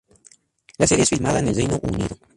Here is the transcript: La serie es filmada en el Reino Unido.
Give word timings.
La 0.79 0.87
serie 0.87 1.03
es 1.03 1.09
filmada 1.11 1.37
en 1.37 1.49
el 1.49 1.55
Reino 1.55 1.79
Unido. 1.83 2.17